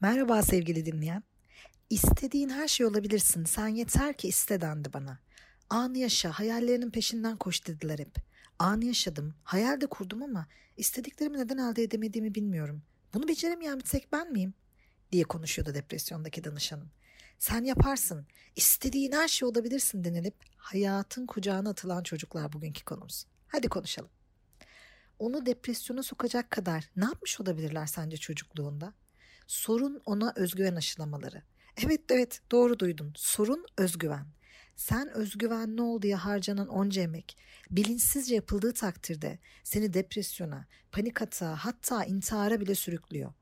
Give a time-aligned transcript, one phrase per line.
[0.00, 1.22] Merhaba sevgili dinleyen.
[1.90, 3.44] İstediğin her şey olabilirsin.
[3.44, 5.18] Sen yeter ki iste dendi bana.
[5.70, 8.16] Anı yaşa, hayallerinin peşinden koş dediler hep.
[8.58, 10.46] Anı yaşadım, hayal de kurdum ama
[10.76, 12.82] istediklerimi neden elde edemediğimi bilmiyorum.
[13.14, 14.54] Bunu beceremeyen bir tek ben miyim?
[15.12, 16.90] diye konuşuyordu depresyondaki danışanım.
[17.38, 18.26] Sen yaparsın,
[18.56, 23.26] istediğin her şey olabilirsin denilip hayatın kucağına atılan çocuklar bugünkü konumuz.
[23.48, 24.10] Hadi konuşalım.
[25.18, 28.94] Onu depresyona sokacak kadar ne yapmış olabilirler sence çocukluğunda?
[29.46, 31.42] Sorun ona özgüven aşılamaları.
[31.84, 33.12] Evet evet doğru duydun.
[33.16, 34.26] Sorun özgüven.
[34.76, 37.36] Sen özgüvenli ol diye harcanan onca emek
[37.70, 43.32] bilinçsizce yapıldığı takdirde seni depresyona, panik atağa hatta intihara bile sürüklüyor.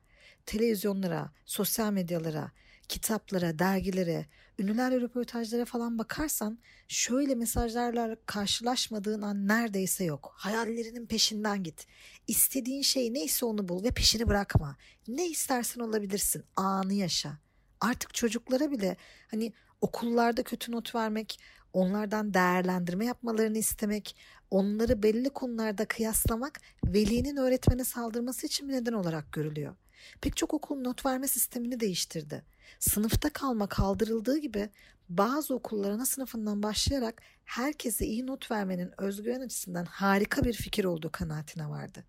[0.46, 2.52] Televizyonlara, sosyal medyalara,
[2.88, 4.26] kitaplara, dergilere,
[4.58, 10.34] ünlülerle röportajlara falan bakarsan şöyle mesajlarla karşılaşmadığın an neredeyse yok.
[10.36, 11.86] Hayallerinin peşinden git.
[12.26, 14.76] İstediğin şey neyse onu bul ve peşini bırakma.
[15.08, 16.44] Ne istersen olabilirsin.
[16.56, 17.38] Anı yaşa.
[17.80, 18.96] Artık çocuklara bile
[19.30, 21.40] hani okullarda kötü not vermek,
[21.72, 24.16] onlardan değerlendirme yapmalarını istemek,
[24.50, 29.74] onları belli konularda kıyaslamak velinin öğretmene saldırması için bir neden olarak görülüyor.
[30.20, 32.44] Pek çok okul not verme sistemini değiştirdi.
[32.78, 34.68] Sınıfta kalma kaldırıldığı gibi
[35.08, 41.12] bazı okullar ana sınıfından başlayarak herkese iyi not vermenin özgüven açısından harika bir fikir olduğu
[41.12, 42.04] kanaatine vardı.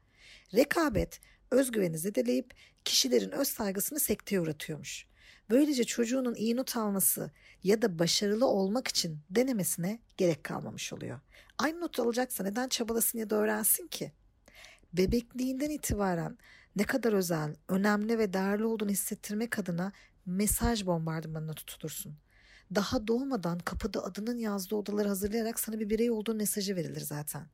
[0.53, 1.19] Rekabet
[1.51, 2.53] özgüveni zedeleyip
[2.85, 5.07] kişilerin öz saygısını sekteye uğratıyormuş.
[5.49, 7.31] Böylece çocuğunun iyi not alması
[7.63, 11.19] ya da başarılı olmak için denemesine gerek kalmamış oluyor.
[11.57, 14.11] Aynı not alacaksa neden çabalasın ya da öğrensin ki?
[14.93, 16.37] Bebekliğinden itibaren
[16.75, 19.91] ne kadar özel, önemli ve değerli olduğunu hissettirmek adına
[20.25, 22.17] mesaj bombardımanına tutulursun.
[22.75, 27.47] Daha doğmadan kapıda adının yazdığı odaları hazırlayarak sana bir birey olduğun mesajı verilir zaten.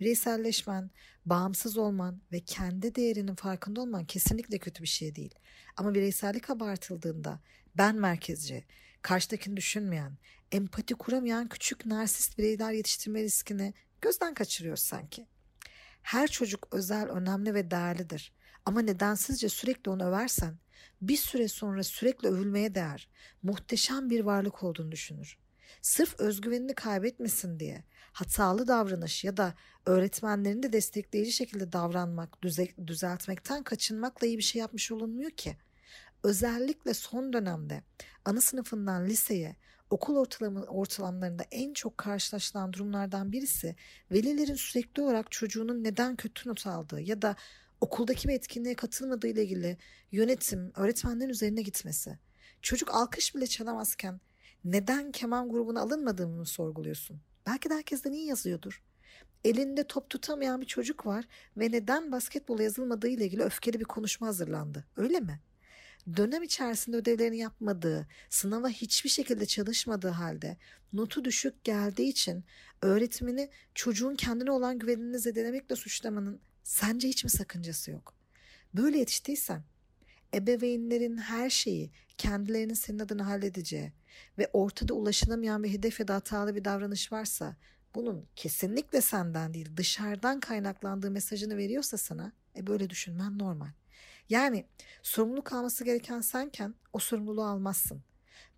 [0.00, 0.90] Bireyselleşmen,
[1.26, 5.34] bağımsız olman ve kendi değerinin farkında olman kesinlikle kötü bir şey değil.
[5.76, 7.40] Ama bireysellik abartıldığında
[7.76, 8.64] ben merkezci,
[9.02, 10.18] karşıdakini düşünmeyen,
[10.52, 15.26] empati kuramayan küçük narsist bireyler yetiştirme riskini gözden kaçırıyor sanki.
[16.02, 18.32] Her çocuk özel, önemli ve değerlidir.
[18.64, 20.58] Ama nedensizce sürekli onu översen
[21.00, 23.08] bir süre sonra sürekli övülmeye değer,
[23.42, 25.38] muhteşem bir varlık olduğunu düşünür.
[25.82, 29.54] Sırf özgüvenini kaybetmesin diye hatalı davranış ya da
[29.86, 35.56] öğretmenlerini de destekleyici şekilde davranmak, düze, düzeltmekten kaçınmakla iyi bir şey yapmış olunmuyor ki.
[36.22, 37.82] Özellikle son dönemde
[38.24, 39.56] ana sınıfından liseye,
[39.92, 43.76] okul ortalama, ortalamlarında en çok karşılaşılan durumlardan birisi
[44.10, 47.36] velilerin sürekli olarak çocuğunun neden kötü not aldığı ya da
[47.80, 49.78] okuldaki bir etkinliğe katılmadığı ile ilgili
[50.12, 52.18] yönetim, öğretmenlerin üzerine gitmesi.
[52.62, 54.20] Çocuk alkış bile çalamazken
[54.64, 57.20] neden keman grubuna alınmadığını sorguluyorsun.
[57.46, 58.82] Belki de herkesten iyi yazıyordur.
[59.44, 61.24] Elinde top tutamayan bir çocuk var
[61.56, 64.84] ve neden basketbola yazılmadığı ile ilgili öfkeli bir konuşma hazırlandı.
[64.96, 65.40] Öyle mi?
[66.16, 70.56] Dönem içerisinde ödevlerini yapmadığı, sınava hiçbir şekilde çalışmadığı halde
[70.92, 72.44] notu düşük geldiği için
[72.82, 78.14] öğretmeni çocuğun kendine olan güvenini zedelemekle suçlamanın Sence hiç mi sakıncası yok?
[78.74, 79.62] Böyle yetiştiysen
[80.34, 83.92] ebeveynlerin her şeyi kendilerinin senin adına halledeceği
[84.38, 87.56] ve ortada ulaşılamayan bir hedef ya da hatalı bir davranış varsa
[87.94, 93.70] bunun kesinlikle senden değil dışarıdan kaynaklandığı mesajını veriyorsa sana e böyle düşünmen normal.
[94.32, 94.66] Yani
[95.02, 98.02] sorumluluk alması gereken senken o sorumluluğu almazsın.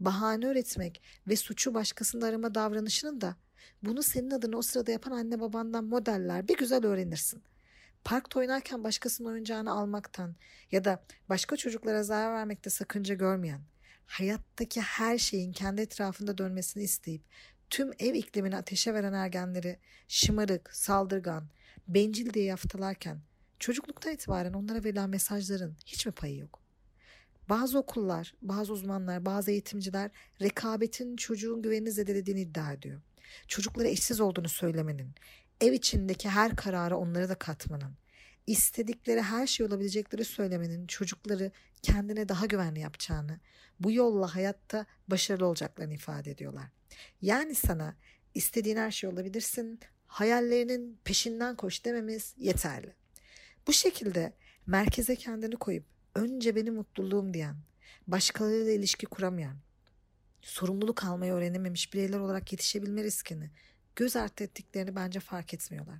[0.00, 3.36] Bahane üretmek ve suçu başkasında arama davranışının da
[3.82, 7.42] bunu senin adına o sırada yapan anne babandan modeller bir güzel öğrenirsin
[8.04, 10.36] parkta oynarken başkasının oyuncağını almaktan
[10.72, 13.60] ya da başka çocuklara zarar vermekte sakınca görmeyen,
[14.06, 17.22] hayattaki her şeyin kendi etrafında dönmesini isteyip
[17.70, 21.48] tüm ev iklimini ateşe veren ergenleri şımarık, saldırgan,
[21.88, 23.20] bencil diye yaftalarken
[23.64, 26.60] çocukluktan itibaren onlara verilen mesajların hiç mi payı yok?
[27.48, 30.10] Bazı okullar, bazı uzmanlar, bazı eğitimciler
[30.42, 33.00] rekabetin çocuğun güvenini zedelediğini iddia ediyor.
[33.48, 35.14] Çocuklara eşsiz olduğunu söylemenin,
[35.60, 37.96] ev içindeki her karara onları da katmanın,
[38.46, 41.50] istedikleri her şey olabilecekleri söylemenin çocukları
[41.82, 43.40] kendine daha güvenli yapacağını,
[43.80, 46.66] bu yolla hayatta başarılı olacaklarını ifade ediyorlar.
[47.22, 47.96] Yani sana
[48.34, 53.03] istediğin her şey olabilirsin, hayallerinin peşinden koş dememiz yeterli.
[53.66, 54.32] Bu şekilde
[54.66, 55.84] merkeze kendini koyup
[56.14, 57.56] önce benim mutluluğum diyen,
[58.06, 59.56] başkalarıyla ilişki kuramayan,
[60.42, 63.50] sorumluluk almayı öğrenememiş bireyler olarak yetişebilme riskini
[63.96, 65.98] göz ardı ettiklerini bence fark etmiyorlar.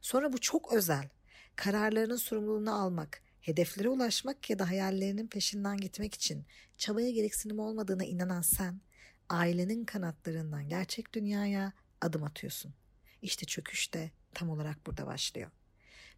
[0.00, 1.08] Sonra bu çok özel.
[1.56, 6.44] Kararlarının sorumluluğunu almak, hedeflere ulaşmak ya da hayallerinin peşinden gitmek için
[6.78, 8.80] çabaya gereksinim olmadığına inanan sen,
[9.28, 12.74] ailenin kanatlarından gerçek dünyaya adım atıyorsun.
[13.22, 15.50] İşte çöküş de tam olarak burada başlıyor.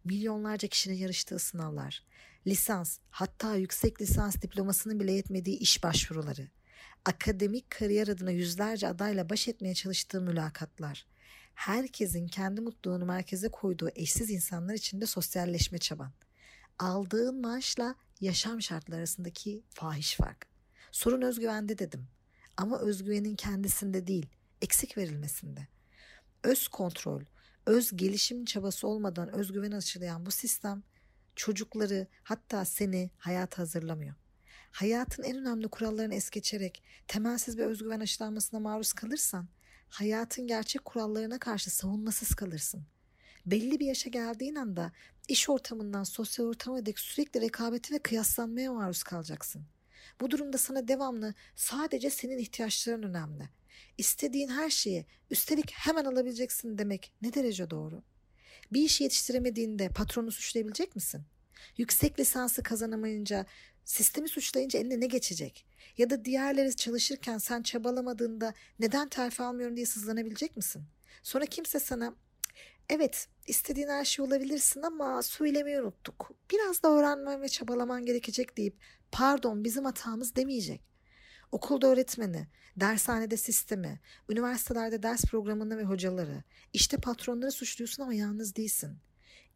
[0.07, 2.03] Milyonlarca kişinin yarıştığı sınavlar,
[2.47, 6.47] lisans hatta yüksek lisans diplomasının bile yetmediği iş başvuruları,
[7.05, 11.05] akademik kariyer adına yüzlerce adayla baş etmeye çalıştığı mülakatlar,
[11.55, 16.11] herkesin kendi mutluluğunu merkeze koyduğu eşsiz insanlar içinde sosyalleşme çaban,
[16.79, 20.47] aldığın maaşla yaşam şartları arasındaki fahiş fark.
[20.91, 22.07] Sorun özgüvende dedim.
[22.57, 24.25] Ama özgüvenin kendisinde değil,
[24.61, 25.67] eksik verilmesinde.
[26.43, 27.21] Öz kontrol,
[27.67, 30.83] öz gelişim çabası olmadan özgüven aşılayan bu sistem
[31.35, 34.15] çocukları hatta seni hayata hazırlamıyor.
[34.71, 39.47] Hayatın en önemli kurallarını es geçerek temelsiz bir özgüven aşılanmasına maruz kalırsan
[39.89, 42.83] hayatın gerçek kurallarına karşı savunmasız kalırsın.
[43.45, 44.91] Belli bir yaşa geldiğin anda
[45.27, 49.65] iş ortamından sosyal ortama dek sürekli rekabeti ve kıyaslanmaya maruz kalacaksın.
[50.21, 53.49] Bu durumda sana devamlı sadece senin ihtiyaçların önemli.
[53.97, 58.03] İstediğin her şeyi üstelik hemen alabileceksin demek ne derece doğru?
[58.73, 61.21] Bir işi yetiştiremediğinde patronu suçlayabilecek misin?
[61.77, 63.45] Yüksek lisansı kazanamayınca
[63.85, 65.65] sistemi suçlayınca eline ne geçecek?
[65.97, 70.83] Ya da diğerleri çalışırken sen çabalamadığında neden terfi almıyorum diye sızlanabilecek misin?
[71.23, 72.15] Sonra kimse sana
[72.89, 76.31] evet istediğin her şey olabilirsin ama söylemeyi unuttuk.
[76.51, 78.75] Biraz da öğrenmen ve çabalaman gerekecek deyip
[79.11, 80.81] pardon bizim hatamız demeyecek.
[81.51, 82.47] Okulda öğretmeni,
[82.77, 83.99] dershanede sistemi,
[84.29, 88.97] üniversitelerde ders programını ve hocaları, işte patronları suçluyorsun ama yalnız değilsin.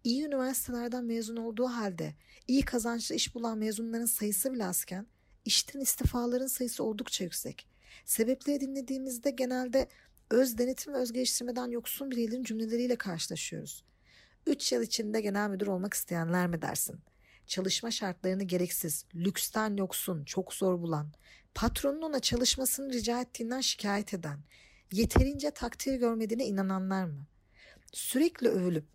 [0.03, 2.15] İyi üniversitelerden mezun olduğu halde
[2.47, 5.07] iyi kazançlı iş bulan mezunların sayısı bile azken
[5.45, 7.67] işten istifaların sayısı oldukça yüksek.
[8.05, 9.87] Sebepleri dinlediğimizde genelde
[10.29, 13.83] öz denetim ve öz geliştirmeden yoksun bireylerin cümleleriyle karşılaşıyoruz.
[14.47, 16.99] 3 yıl içinde genel müdür olmak isteyenler mi dersin?
[17.47, 21.11] Çalışma şartlarını gereksiz, lüksten yoksun, çok zor bulan,
[21.55, 24.39] patronun ona çalışmasını rica ettiğinden şikayet eden,
[24.91, 27.25] yeterince takdir görmediğine inananlar mı?
[27.93, 28.85] Sürekli övülüp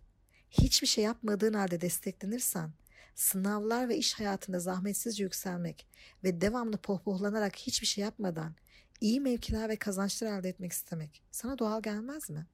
[0.51, 2.71] hiçbir şey yapmadığın halde desteklenirsen,
[3.15, 5.87] sınavlar ve iş hayatında zahmetsizce yükselmek
[6.23, 8.55] ve devamlı pohpohlanarak hiçbir şey yapmadan
[9.01, 12.47] iyi mevkiler ve kazançlar elde etmek istemek sana doğal gelmez mi?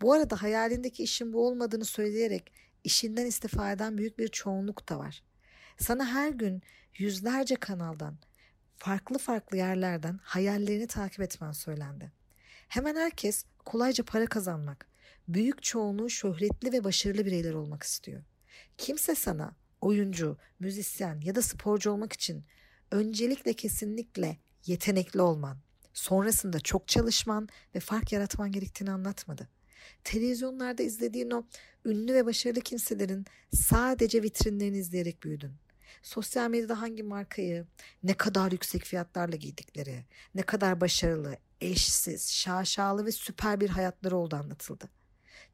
[0.00, 2.52] Bu arada hayalindeki işin bu olmadığını söyleyerek
[2.88, 5.22] işinden istifa eden büyük bir çoğunluk da var.
[5.78, 6.62] Sana her gün
[6.98, 8.18] yüzlerce kanaldan,
[8.76, 12.12] farklı farklı yerlerden hayallerini takip etmen söylendi.
[12.68, 14.88] Hemen herkes kolayca para kazanmak,
[15.28, 18.22] büyük çoğunluğu şöhretli ve başarılı bireyler olmak istiyor.
[18.78, 22.44] Kimse sana oyuncu, müzisyen ya da sporcu olmak için
[22.90, 25.58] öncelikle kesinlikle yetenekli olman,
[25.92, 29.48] sonrasında çok çalışman ve fark yaratman gerektiğini anlatmadı.
[30.04, 31.44] Televizyonlarda izlediğin o
[31.84, 35.52] ünlü ve başarılı kimselerin sadece vitrinlerini izleyerek büyüdün.
[36.02, 37.66] Sosyal medyada hangi markayı,
[38.02, 40.04] ne kadar yüksek fiyatlarla giydikleri,
[40.34, 44.88] ne kadar başarılı, eşsiz, şaşalı ve süper bir hayatları oldu anlatıldı.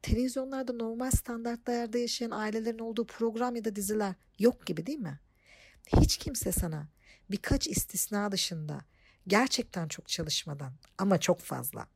[0.01, 5.19] Televizyonlarda normal standartlarda yaşayan ailelerin olduğu program ya da diziler yok gibi değil mi?
[5.87, 6.87] Hiç kimse sana
[7.31, 8.81] birkaç istisna dışında
[9.27, 11.87] gerçekten çok çalışmadan ama çok fazla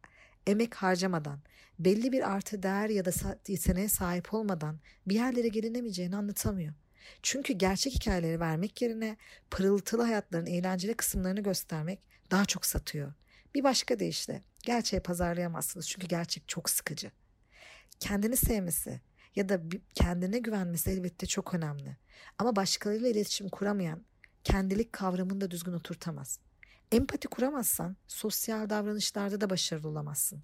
[0.50, 1.40] emek harcamadan
[1.80, 3.12] belli bir artı değer ya da
[3.48, 6.74] yeteneğe sahip olmadan bir yerlere gelinemeyeceğini anlatamıyor.
[7.24, 9.18] Çünkü gerçek hikayeleri vermek yerine
[9.52, 12.00] pırıltılı hayatların eğlenceli kısımlarını göstermek
[12.32, 13.14] daha çok satıyor.
[13.56, 17.12] Bir başka deyişle gerçeği pazarlayamazsınız çünkü gerçek çok sıkıcı.
[18.00, 19.02] Kendini sevmesi
[19.36, 19.62] ya da
[19.96, 21.98] kendine güvenmesi elbette çok önemli.
[22.38, 24.06] Ama başkalarıyla iletişim kuramayan
[24.44, 26.40] kendilik kavramını da düzgün oturtamaz.
[26.92, 30.44] Empati kuramazsan sosyal davranışlarda da başarılı olamazsın.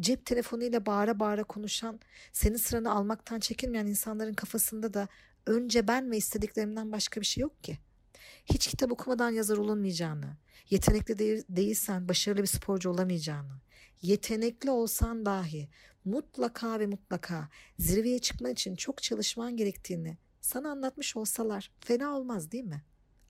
[0.00, 2.00] Cep telefonuyla bağıra bağıra konuşan,
[2.32, 5.08] senin sıranı almaktan çekinmeyen insanların kafasında da
[5.46, 7.78] önce ben ve istediklerimden başka bir şey yok ki.
[8.46, 10.36] Hiç kitap okumadan yazar olunmayacağını,
[10.70, 13.60] yetenekli değil, değilsen başarılı bir sporcu olamayacağını,
[14.02, 15.68] yetenekli olsan dahi
[16.04, 22.64] mutlaka ve mutlaka zirveye çıkman için çok çalışman gerektiğini sana anlatmış olsalar fena olmaz değil
[22.64, 22.82] mi?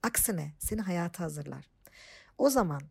[0.03, 1.72] Aksine seni hayata hazırlar.
[2.37, 2.81] O zaman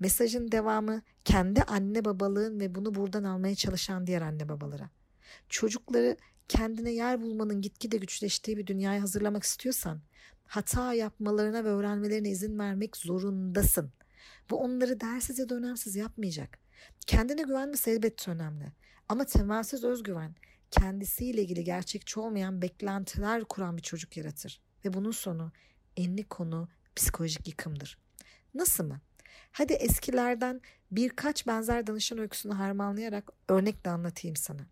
[0.00, 4.90] mesajın devamı kendi anne babalığın ve bunu buradan almaya çalışan diğer anne babalara.
[5.48, 6.16] Çocukları
[6.48, 10.00] kendine yer bulmanın gitgide güçleştiği bir dünyaya hazırlamak istiyorsan
[10.44, 13.92] hata yapmalarına ve öğrenmelerine izin vermek zorundasın.
[14.50, 16.58] Bu onları dersiz ya da önemsiz yapmayacak.
[17.06, 18.72] Kendine güvenmesi elbette önemli.
[19.08, 20.34] Ama temelsiz özgüven
[20.70, 24.60] kendisiyle ilgili gerçekçi olmayan beklentiler kuran bir çocuk yaratır.
[24.84, 25.52] Ve bunun sonu
[25.96, 27.98] enli konu psikolojik yıkımdır.
[28.54, 29.00] Nasıl mı?
[29.52, 34.66] Hadi eskilerden birkaç benzer danışan öyküsünü harmanlayarak örnekle anlatayım sana.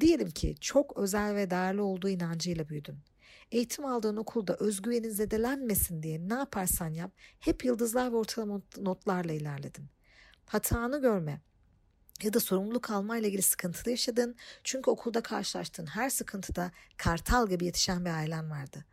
[0.00, 2.98] Diyelim ki çok özel ve değerli olduğu inancıyla büyüdün.
[3.52, 9.84] Eğitim aldığın okulda özgüvenin zedelenmesin diye ne yaparsan yap hep yıldızlar ve ortalama notlarla ilerledin.
[10.46, 11.40] Hatanı görme
[12.22, 14.36] ya da sorumluluk alma ile ilgili sıkıntılı yaşadın.
[14.64, 18.84] Çünkü okulda karşılaştığın her sıkıntıda kartal gibi yetişen bir ailen vardı.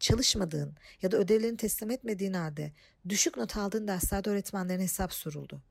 [0.00, 2.72] Çalışmadığın ya da ödevlerini teslim etmediğin halde
[3.08, 5.62] düşük not aldığın derslerde öğretmenlerine hesap soruldu.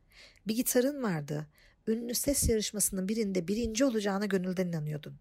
[0.47, 1.47] Bir gitarın vardı.
[1.87, 5.15] Ünlü ses yarışmasının birinde birinci olacağına gönülden inanıyordun.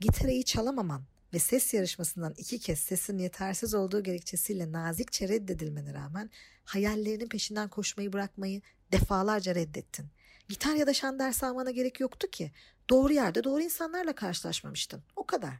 [0.00, 6.30] Gitarı iyi çalamaman ve ses yarışmasından iki kez sesin yetersiz olduğu gerekçesiyle nazikçe reddedilmene rağmen
[6.64, 10.06] hayallerinin peşinden koşmayı bırakmayı defalarca reddettin.
[10.48, 12.52] Gitar ya da şan dersi almana gerek yoktu ki.
[12.90, 15.02] Doğru yerde doğru insanlarla karşılaşmamıştın.
[15.16, 15.54] O kadar.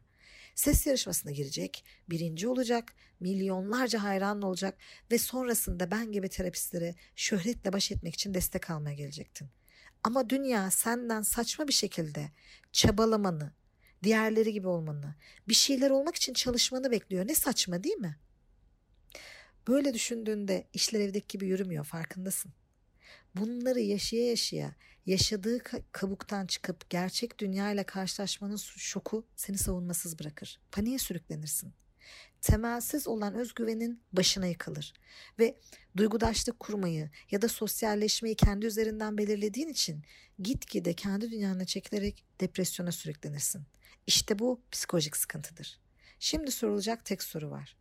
[0.59, 4.79] Ses yarışmasına girecek, birinci olacak, milyonlarca hayran olacak
[5.11, 9.49] ve sonrasında ben gibi terapistlere şöhretle baş etmek için destek almaya gelecektin.
[10.05, 12.31] Ama dünya senden saçma bir şekilde
[12.73, 13.53] çabalamanı,
[14.03, 15.15] diğerleri gibi olmanı,
[15.49, 17.27] bir şeyler olmak için çalışmanı bekliyor.
[17.27, 18.19] Ne saçma değil mi?
[19.69, 22.53] Böyle düşündüğünde işler evdeki gibi yürümüyor farkındasın.
[23.41, 24.75] Bunları yaşaya yaşaya
[25.07, 25.59] yaşadığı
[25.93, 30.61] kabuktan çıkıp gerçek dünyayla karşılaşmanın şoku seni savunmasız bırakır.
[30.73, 31.73] Paniğe sürüklenirsin.
[32.41, 34.93] Temelsiz olan özgüvenin başına yıkılır
[35.39, 35.59] ve
[35.97, 40.05] duygudaşlık kurmayı ya da sosyalleşmeyi kendi üzerinden belirlediğin için
[40.39, 43.63] gitgide kendi dünyana çekilerek depresyona sürüklenirsin.
[44.07, 45.81] İşte bu psikolojik sıkıntıdır.
[46.19, 47.77] Şimdi sorulacak tek soru var.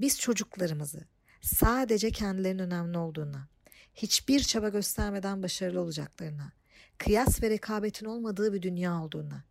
[0.00, 1.04] Biz çocuklarımızı
[1.42, 3.48] sadece kendilerinin önemli olduğuna,
[3.96, 6.52] hiçbir çaba göstermeden başarılı olacaklarına,
[6.98, 9.44] kıyas ve rekabetin olmadığı bir dünya olduğuna,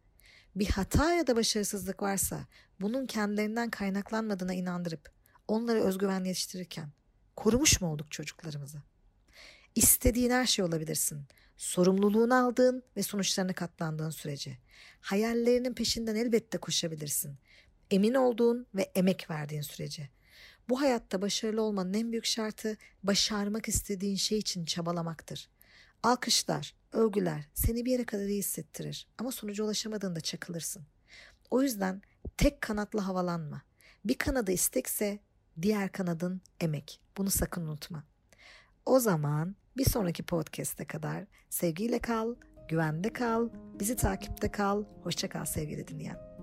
[0.56, 2.48] bir hata ya da başarısızlık varsa
[2.82, 5.12] bunun kendilerinden kaynaklanmadığına inandırıp
[5.48, 6.90] onları özgüvenli yetiştirirken
[7.36, 8.78] korumuş mu olduk çocuklarımızı?
[9.76, 11.24] İstediğin her şey olabilirsin.
[11.58, 14.58] Sorumluluğunu aldığın ve sonuçlarını katlandığın sürece.
[15.02, 17.38] Hayallerinin peşinden elbette koşabilirsin.
[17.92, 20.10] Emin olduğun ve emek verdiğin sürece.
[20.70, 25.50] Bu hayatta başarılı olmanın en büyük şartı başarmak istediğin şey için çabalamaktır.
[26.04, 30.84] Alkışlar, övgüler seni bir yere kadar iyi hissettirir ama sonuca ulaşamadığında çakılırsın.
[31.52, 32.02] O yüzden
[32.38, 33.62] tek kanatlı havalanma.
[34.06, 35.20] Bir kanadı istekse
[35.62, 37.02] diğer kanadın emek.
[37.18, 38.04] Bunu sakın unutma.
[38.86, 42.36] O zaman bir sonraki podcast'e kadar sevgiyle kal,
[42.70, 44.84] güvende kal, bizi takipte kal.
[45.04, 46.35] Hoşça kal sevgili dinleyen.